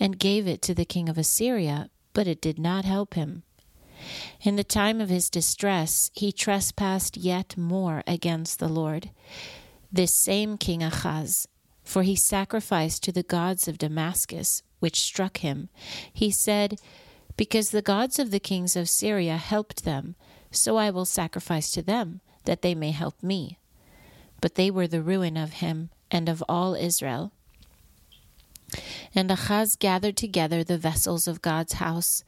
and 0.01 0.17
gave 0.17 0.47
it 0.47 0.63
to 0.63 0.73
the 0.73 0.83
king 0.83 1.07
of 1.07 1.17
Assyria, 1.17 1.87
but 2.11 2.25
it 2.25 2.41
did 2.41 2.57
not 2.57 2.85
help 2.85 3.13
him. 3.13 3.43
In 4.41 4.55
the 4.55 4.63
time 4.63 4.99
of 4.99 5.09
his 5.09 5.29
distress, 5.29 6.09
he 6.15 6.31
trespassed 6.31 7.17
yet 7.17 7.55
more 7.55 8.03
against 8.07 8.57
the 8.57 8.67
Lord. 8.67 9.11
This 9.91 10.11
same 10.11 10.57
king 10.57 10.81
Ahaz, 10.81 11.47
for 11.83 12.01
he 12.01 12.15
sacrificed 12.15 13.03
to 13.03 13.11
the 13.11 13.21
gods 13.21 13.67
of 13.67 13.77
Damascus, 13.77 14.63
which 14.79 14.99
struck 14.99 15.37
him. 15.37 15.69
He 16.11 16.31
said, 16.31 16.79
Because 17.37 17.69
the 17.69 17.83
gods 17.83 18.17
of 18.17 18.31
the 18.31 18.39
kings 18.39 18.75
of 18.75 18.89
Syria 18.89 19.37
helped 19.37 19.85
them, 19.85 20.15
so 20.49 20.77
I 20.77 20.89
will 20.89 21.05
sacrifice 21.05 21.71
to 21.73 21.83
them, 21.83 22.21
that 22.45 22.63
they 22.63 22.73
may 22.73 22.89
help 22.89 23.21
me. 23.21 23.59
But 24.41 24.55
they 24.55 24.71
were 24.71 24.87
the 24.87 25.03
ruin 25.03 25.37
of 25.37 25.53
him 25.61 25.91
and 26.09 26.27
of 26.27 26.43
all 26.49 26.73
Israel. 26.73 27.33
And 29.13 29.29
Ahaz 29.29 29.75
gathered 29.75 30.17
together 30.17 30.63
the 30.63 30.77
vessels 30.77 31.27
of 31.27 31.41
God's 31.41 31.73
house, 31.73 32.23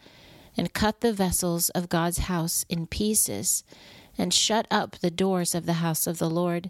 and 0.56 0.74
cut 0.74 1.02
the 1.02 1.14
vessels 1.14 1.70
of 1.70 1.90
God's 1.90 2.20
house 2.20 2.66
in 2.70 2.88
pieces, 2.88 3.64
and 4.18 4.34
shut 4.34 4.68
up 4.70 4.98
the 5.00 5.12
doors 5.12 5.56
of 5.56 5.66
the 5.66 5.74
house 5.74 6.06
of 6.06 6.20
the 6.20 6.30
Lord. 6.30 6.70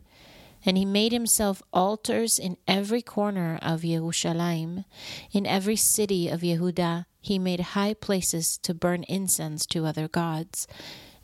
And 0.65 0.77
he 0.77 0.85
made 0.85 1.11
himself 1.11 1.61
altars 1.73 2.39
in 2.39 2.55
every 2.67 3.01
corner 3.01 3.59
of 3.61 3.81
Jerusalem. 3.81 4.85
In 5.33 5.45
every 5.45 5.75
city 5.75 6.29
of 6.29 6.41
Yehudah 6.41 7.05
he 7.19 7.37
made 7.37 7.59
high 7.59 7.93
places 7.93 8.57
to 8.59 8.73
burn 8.73 9.03
incense 9.03 9.65
to 9.67 9.85
other 9.85 10.07
gods, 10.07 10.67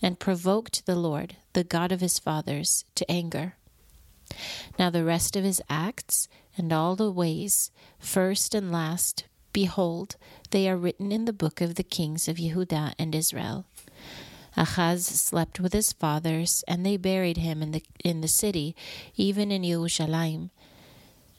and 0.02 0.20
provoked 0.20 0.86
the 0.86 0.96
Lord, 0.96 1.36
the 1.54 1.64
God 1.64 1.92
of 1.92 2.02
his 2.02 2.20
fathers, 2.20 2.86
to 2.96 3.10
anger. 3.10 3.56
Now 4.78 4.90
the 4.90 5.04
rest 5.04 5.36
of 5.36 5.44
his 5.44 5.62
acts 5.70 6.28
and 6.58 6.72
all 6.74 6.96
the 6.96 7.12
ways, 7.12 7.72
first 8.00 8.54
and 8.56 8.72
last, 8.72 9.26
behold, 9.54 10.16
they 10.52 10.70
are 10.70 10.78
written 10.78 11.12
in 11.12 11.26
the 11.26 11.34
book 11.34 11.62
of 11.62 11.76
the 11.76 11.84
kings 11.84 12.28
of 12.28 12.38
Yehudah 12.38 12.94
and 13.00 13.16
Israel. 13.16 13.66
Ahaz 14.58 15.06
slept 15.06 15.60
with 15.60 15.74
his 15.74 15.94
fathers, 15.94 16.64
and 16.68 16.86
they 16.86 16.98
buried 16.98 17.38
him 17.38 17.62
in 17.62 17.72
the 17.72 17.84
in 18.04 18.22
the 18.22 18.28
city, 18.28 18.76
even 19.16 19.52
in 19.52 19.64
Jerusalem, 19.64 20.50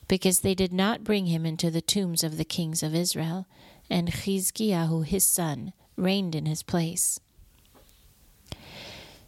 because 0.09 0.41
they 0.41 0.55
did 0.55 0.73
not 0.73 1.05
bring 1.05 1.27
him 1.27 1.45
into 1.45 1.71
the 1.71 1.83
tombs 1.83 2.25
of 2.25 2.37
the 2.37 2.45
kings 2.45 2.83
of 2.83 2.95
Israel, 2.95 3.47
and 3.91 4.11
Chizkiyahu 4.11 5.05
his 5.05 5.25
son 5.27 5.73
reigned 5.97 6.35
in 6.35 6.47
his 6.47 6.63
place. 6.63 7.21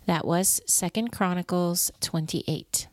That 0.07 0.25
was 0.25 0.61
Second 0.66 1.12
Chronicles 1.12 1.90
twenty 2.00 2.45
eight. 2.47 2.87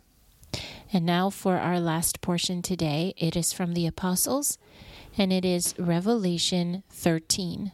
And 0.91 1.05
now 1.05 1.29
for 1.29 1.57
our 1.57 1.79
last 1.79 2.21
portion 2.21 2.61
today. 2.61 3.13
It 3.17 3.35
is 3.35 3.53
from 3.53 3.73
the 3.73 3.85
Apostles, 3.85 4.57
and 5.17 5.31
it 5.31 5.45
is 5.45 5.75
Revelation 5.77 6.83
13. 6.89 7.71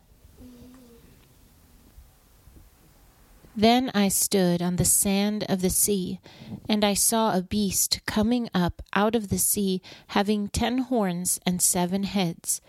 Then 3.57 3.89
I 3.95 4.09
stood 4.09 4.61
on 4.61 4.75
the 4.75 4.83
sand 4.83 5.45
of 5.47 5.61
the 5.61 5.69
sea, 5.69 6.19
and 6.67 6.83
I 6.83 6.93
saw 6.93 7.33
a 7.33 7.41
beast 7.41 8.01
coming 8.05 8.49
up 8.53 8.81
out 8.93 9.15
of 9.15 9.29
the 9.29 9.37
sea, 9.37 9.81
having 10.07 10.49
ten 10.49 10.79
horns 10.79 11.39
and 11.45 11.61
seven 11.61 12.03
heads, 12.03 12.59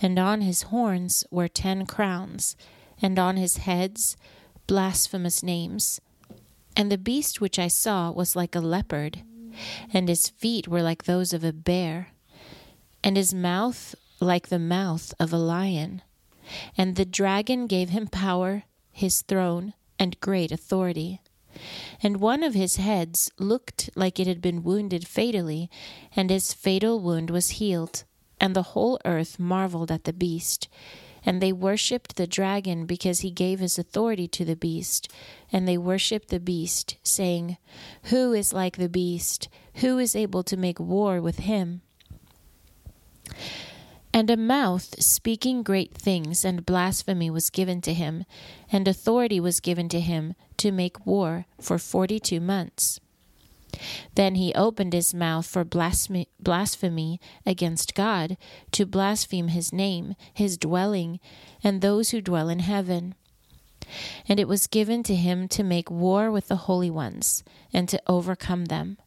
and 0.00 0.18
on 0.18 0.40
his 0.40 0.62
horns 0.62 1.24
were 1.30 1.46
ten 1.46 1.86
crowns, 1.86 2.56
and 3.00 3.20
on 3.20 3.36
his 3.36 3.58
heads 3.58 4.16
blasphemous 4.66 5.44
names. 5.44 6.00
And 6.76 6.90
the 6.90 6.98
beast 6.98 7.40
which 7.40 7.58
I 7.60 7.68
saw 7.68 8.10
was 8.10 8.34
like 8.34 8.56
a 8.56 8.60
leopard, 8.60 9.22
and 9.92 10.08
his 10.08 10.28
feet 10.28 10.68
were 10.68 10.82
like 10.82 11.04
those 11.04 11.32
of 11.32 11.44
a 11.44 11.52
bear, 11.52 12.08
and 13.02 13.16
his 13.16 13.34
mouth 13.34 13.94
like 14.20 14.48
the 14.48 14.58
mouth 14.58 15.12
of 15.18 15.32
a 15.32 15.38
lion. 15.38 16.02
And 16.76 16.96
the 16.96 17.04
dragon 17.04 17.66
gave 17.66 17.90
him 17.90 18.06
power, 18.06 18.64
his 18.90 19.22
throne, 19.22 19.74
and 19.98 20.20
great 20.20 20.52
authority. 20.52 21.20
And 22.02 22.16
one 22.16 22.42
of 22.42 22.54
his 22.54 22.76
heads 22.76 23.30
looked 23.38 23.90
like 23.94 24.18
it 24.18 24.26
had 24.26 24.40
been 24.40 24.62
wounded 24.62 25.06
fatally, 25.06 25.70
and 26.16 26.30
his 26.30 26.52
fatal 26.52 27.00
wound 27.00 27.30
was 27.30 27.50
healed. 27.50 28.04
And 28.40 28.56
the 28.56 28.72
whole 28.74 28.98
earth 29.04 29.38
marveled 29.38 29.90
at 29.90 30.04
the 30.04 30.12
beast. 30.12 30.68
And 31.24 31.40
they 31.40 31.52
worshipped 31.52 32.16
the 32.16 32.26
dragon 32.26 32.86
because 32.86 33.20
he 33.20 33.30
gave 33.30 33.60
his 33.60 33.78
authority 33.78 34.26
to 34.28 34.44
the 34.44 34.56
beast. 34.56 35.10
And 35.52 35.68
they 35.68 35.78
worshipped 35.78 36.28
the 36.28 36.40
beast, 36.40 36.96
saying, 37.02 37.58
Who 38.04 38.32
is 38.32 38.52
like 38.52 38.76
the 38.76 38.88
beast? 38.88 39.48
Who 39.76 39.98
is 39.98 40.16
able 40.16 40.42
to 40.44 40.56
make 40.56 40.80
war 40.80 41.20
with 41.20 41.40
him? 41.40 41.82
And 44.14 44.30
a 44.30 44.36
mouth 44.36 45.02
speaking 45.02 45.62
great 45.62 45.94
things 45.94 46.44
and 46.44 46.66
blasphemy 46.66 47.30
was 47.30 47.48
given 47.48 47.80
to 47.82 47.94
him, 47.94 48.24
and 48.70 48.86
authority 48.86 49.40
was 49.40 49.60
given 49.60 49.88
to 49.88 50.00
him 50.00 50.34
to 50.58 50.70
make 50.70 51.06
war 51.06 51.46
for 51.58 51.78
forty 51.78 52.20
two 52.20 52.40
months. 52.40 53.00
Then 54.14 54.34
he 54.34 54.54
opened 54.54 54.92
his 54.92 55.14
mouth 55.14 55.46
for 55.46 55.64
blasphemy 55.64 57.20
against 57.46 57.94
God, 57.94 58.36
to 58.72 58.86
blaspheme 58.86 59.48
his 59.48 59.72
name, 59.72 60.14
his 60.32 60.58
dwelling, 60.58 61.20
and 61.64 61.80
those 61.80 62.10
who 62.10 62.20
dwell 62.20 62.48
in 62.48 62.60
heaven. 62.60 63.14
And 64.28 64.38
it 64.38 64.48
was 64.48 64.66
given 64.66 65.02
to 65.04 65.14
him 65.14 65.48
to 65.48 65.62
make 65.62 65.90
war 65.90 66.30
with 66.30 66.48
the 66.48 66.56
holy 66.56 66.90
ones, 66.90 67.42
and 67.72 67.88
to 67.88 68.02
overcome 68.06 68.66
them. 68.66 68.98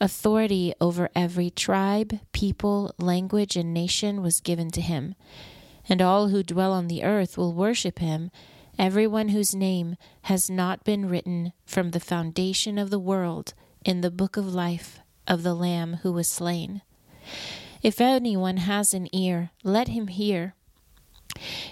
Authority 0.00 0.74
over 0.80 1.08
every 1.14 1.50
tribe, 1.50 2.20
people, 2.32 2.94
language, 2.98 3.56
and 3.56 3.72
nation 3.72 4.22
was 4.22 4.40
given 4.40 4.70
to 4.72 4.80
him. 4.80 5.14
And 5.88 6.02
all 6.02 6.28
who 6.28 6.42
dwell 6.42 6.72
on 6.72 6.88
the 6.88 7.02
earth 7.02 7.38
will 7.38 7.54
worship 7.54 7.98
him, 7.98 8.30
everyone 8.78 9.30
whose 9.30 9.54
name 9.54 9.96
has 10.22 10.50
not 10.50 10.84
been 10.84 11.08
written 11.08 11.52
from 11.64 11.90
the 11.90 12.00
foundation 12.00 12.76
of 12.76 12.90
the 12.90 12.98
world 12.98 13.54
in 13.86 14.00
the 14.00 14.10
book 14.10 14.36
of 14.36 14.52
life 14.52 14.98
of 15.28 15.44
the 15.44 15.54
Lamb 15.54 16.00
who 16.02 16.12
was 16.12 16.26
slain. 16.26 16.82
If 17.84 18.00
anyone 18.00 18.56
has 18.56 18.92
an 18.92 19.08
ear, 19.14 19.50
let 19.62 19.86
him 19.86 20.08
hear. 20.08 20.56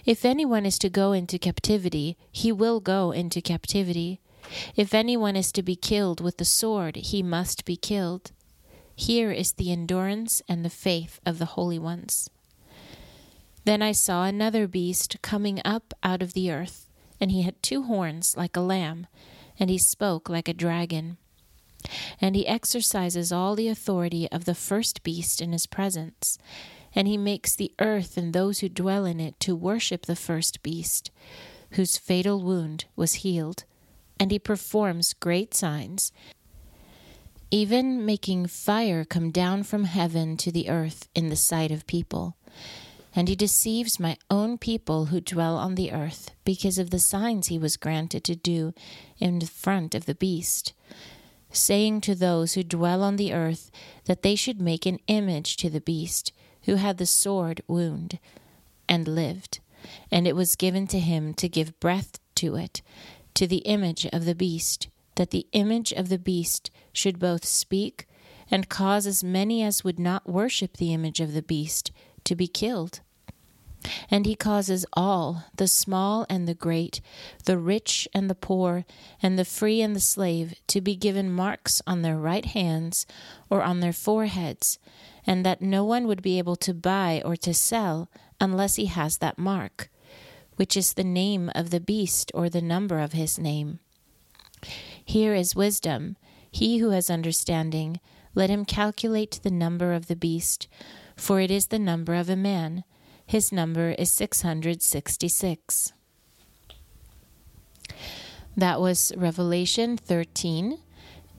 If 0.07 0.25
anyone 0.25 0.65
is 0.65 0.79
to 0.79 0.89
go 0.89 1.11
into 1.11 1.41
captivity, 1.41 2.17
he 2.31 2.53
will 2.53 2.79
go 2.79 3.11
into 3.11 3.41
captivity. 3.41 4.21
If 4.77 4.95
anyone 4.95 5.35
is 5.35 5.51
to 5.53 5.63
be 5.63 5.75
killed 5.75 6.21
with 6.21 6.37
the 6.37 6.45
sword, 6.45 6.95
he 6.95 7.21
must 7.21 7.65
be 7.65 7.77
killed. 7.77 8.31
Here 8.95 9.33
is 9.33 9.55
the 9.55 9.73
endurance 9.73 10.41
and 10.49 10.65
the 10.65 10.71
faith 10.71 11.19
of 11.27 11.41
the 11.41 11.57
holy 11.57 11.81
ones. 11.81 12.31
Then 13.65 13.83
I 13.83 13.91
saw 13.91 14.25
another 14.25 14.69
beast 14.69 15.17
coming 15.21 15.61
up 15.65 15.93
out 16.05 16.23
of 16.23 16.35
the 16.35 16.53
earth, 16.53 16.89
and 17.21 17.33
he 17.33 17.43
had 17.43 17.61
two 17.61 17.83
horns 17.83 18.37
like 18.37 18.57
a 18.57 18.61
lamb, 18.61 19.09
and 19.59 19.69
he 19.69 19.79
spoke 19.79 20.29
like 20.29 20.47
a 20.47 20.55
dragon. 20.55 21.17
And 22.21 22.35
he 22.35 22.47
exercises 22.47 23.33
all 23.33 23.55
the 23.55 23.69
authority 23.69 24.31
of 24.31 24.45
the 24.45 24.55
first 24.55 25.03
beast 25.03 25.41
in 25.41 25.53
his 25.53 25.67
presence, 25.67 26.39
and 26.95 27.09
he 27.09 27.17
makes 27.17 27.55
the 27.55 27.73
earth 27.81 28.17
and 28.17 28.33
those 28.33 28.61
who 28.61 28.69
dwell 28.69 29.05
in 29.05 29.21
it 29.21 29.39
to 29.41 29.57
worship 29.57 30.07
the 30.07 30.17
first 30.17 30.63
beast, 30.63 31.11
whose 31.73 31.99
fatal 31.99 32.43
wound 32.43 32.85
was 32.97 33.15
healed. 33.15 33.65
And 34.19 34.31
he 34.31 34.39
performs 34.39 35.13
great 35.13 35.55
signs, 35.55 36.13
even 37.51 38.07
making 38.07 38.47
fire 38.47 39.05
come 39.05 39.31
down 39.31 39.65
from 39.65 39.85
heaven 39.85 40.37
to 40.39 40.53
the 40.53 40.69
earth 40.69 41.09
in 41.15 41.29
the 41.29 41.37
sight 41.37 41.71
of 41.71 41.87
people. 41.87 42.37
And 43.17 43.29
he 43.29 43.37
deceives 43.37 44.01
my 44.01 44.17
own 44.29 44.59
people 44.59 45.07
who 45.07 45.21
dwell 45.21 45.57
on 45.57 45.77
the 45.77 45.93
earth 45.93 46.31
because 46.45 46.79
of 46.79 46.91
the 46.91 46.99
signs 46.99 47.47
he 47.47 47.59
was 47.59 47.77
granted 47.77 48.25
to 48.25 48.35
do 48.35 48.75
in 49.19 49.41
front 49.41 49.95
of 49.95 50.07
the 50.07 50.17
beast, 50.17 50.73
saying 51.57 52.01
to 52.03 52.15
those 52.15 52.55
who 52.55 52.63
dwell 52.63 53.03
on 53.03 53.17
the 53.17 53.33
earth 53.33 53.71
that 54.05 54.23
they 54.23 54.35
should 54.35 54.61
make 54.61 54.87
an 54.87 54.99
image 55.07 55.57
to 55.57 55.71
the 55.71 55.81
beast 55.81 56.33
who 56.63 56.77
had 56.77 56.99
the 56.99 57.07
sword 57.07 57.63
wound 57.67 58.19
and 58.89 59.07
lived. 59.09 59.61
And 60.11 60.27
it 60.27 60.37
was 60.37 60.57
given 60.57 60.87
to 60.89 60.99
him 60.99 61.35
to 61.35 61.49
give 61.49 61.79
breath 61.81 62.19
to 62.37 62.57
it 62.57 62.83
to 63.35 63.47
the 63.47 63.59
image 63.59 64.07
of 64.07 64.25
the 64.25 64.35
beast, 64.35 64.89
that 65.17 65.31
the 65.31 65.47
image 65.53 65.93
of 65.93 66.09
the 66.09 66.19
beast 66.19 66.71
should 66.93 67.19
both 67.19 67.45
speak 67.45 68.07
and 68.51 68.69
cause 68.69 69.07
as 69.07 69.25
many 69.25 69.63
as 69.63 69.85
would 69.85 69.99
not 69.99 70.29
worship 70.29 70.77
the 70.77 70.93
image 70.93 71.21
of 71.21 71.35
the 71.35 71.43
beast 71.43 71.91
to 72.25 72.37
be 72.37 72.47
killed. 72.47 73.01
And 74.11 74.27
he 74.27 74.35
causes 74.35 74.87
all, 74.95 75.45
the 75.57 75.69
small 75.69 76.27
and 76.31 76.49
the 76.49 76.55
great, 76.55 77.01
the 77.45 77.59
rich 77.59 78.09
and 78.15 78.31
the 78.31 78.35
poor, 78.35 78.85
and 79.23 79.39
the 79.39 79.45
free 79.45 79.83
and 79.83 79.95
the 79.95 80.01
slave, 80.01 80.55
to 80.69 80.81
be 80.81 80.97
given 80.97 81.31
marks 81.31 81.83
on 81.87 82.03
their 82.03 82.17
right 82.17 82.45
hands 82.45 83.07
or 83.51 83.63
on 83.63 83.81
their 83.81 83.93
foreheads, 83.93 84.79
and 85.27 85.45
that 85.45 85.63
no 85.63 85.85
one 85.85 86.07
would 86.07 86.23
be 86.23 86.39
able 86.39 86.57
to 86.57 86.73
buy 86.73 87.23
or 87.25 87.37
to 87.37 87.53
sell 87.53 88.09
unless 88.41 88.77
he 88.77 88.87
has 88.87 89.19
that 89.19 89.39
mark 89.39 89.91
which 90.57 90.77
is 90.77 90.95
the 90.95 91.05
name 91.05 91.51
of 91.55 91.71
the 91.71 91.81
beast 91.81 92.31
or 92.35 92.49
the 92.49 92.63
number 92.63 92.99
of 92.99 93.13
his 93.13 93.39
name. 93.39 93.81
Here 95.05 95.35
is 95.35 95.57
wisdom. 95.57 96.17
He 96.51 96.79
who 96.79 96.91
has 96.91 97.11
understanding, 97.11 98.01
let 98.35 98.51
him 98.51 98.65
calculate 98.65 99.41
the 99.43 99.51
number 99.51 99.93
of 99.93 100.07
the 100.07 100.17
beast, 100.17 100.69
for 101.17 101.41
it 101.41 101.51
is 101.51 101.69
the 101.69 101.79
number 101.79 102.15
of 102.15 102.29
a 102.29 102.37
man. 102.37 102.85
His 103.27 103.53
number 103.53 103.91
is 103.91 104.11
666. 104.13 105.93
That 108.57 108.81
was 108.81 109.13
Revelation 109.17 109.97
13. 109.97 110.79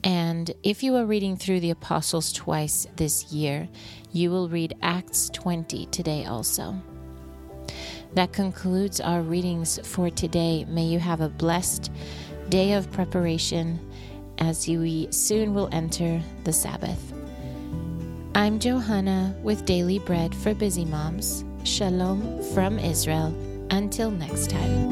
And 0.04 0.52
if 0.62 0.82
you 0.82 0.94
are 0.96 1.06
reading 1.06 1.36
through 1.36 1.60
the 1.60 1.70
Apostles 1.70 2.32
twice 2.32 2.86
this 2.96 3.32
year, 3.32 3.68
you 4.12 4.30
will 4.30 4.48
read 4.48 4.76
Acts 4.82 5.30
20 5.30 5.86
today 5.86 6.26
also. 6.26 6.74
That 8.14 8.32
concludes 8.32 9.00
our 9.00 9.22
readings 9.22 9.78
for 9.82 10.10
today. 10.10 10.64
May 10.68 10.84
you 10.84 10.98
have 10.98 11.20
a 11.20 11.28
blessed 11.28 11.90
day 12.48 12.72
of 12.74 12.90
preparation 12.92 13.80
as 14.38 14.68
you 14.68 15.10
soon 15.10 15.54
will 15.54 15.68
enter 15.72 16.22
the 16.44 16.52
Sabbath. 16.52 17.12
I'm 18.34 18.58
Johanna 18.58 19.34
with 19.42 19.64
Daily 19.64 19.98
Bread 19.98 20.34
for 20.34 20.54
Busy 20.54 20.84
Moms. 20.84 21.44
Shalom 21.66 22.40
from 22.54 22.78
Israel. 22.78 23.34
Until 23.70 24.12
next 24.12 24.50
time. 24.50 24.86